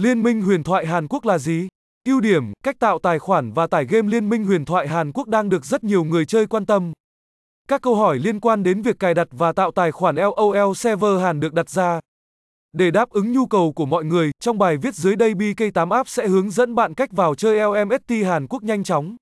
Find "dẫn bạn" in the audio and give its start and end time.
16.50-16.94